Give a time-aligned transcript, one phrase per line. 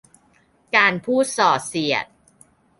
[0.75, 2.05] การพูดส่อเสียด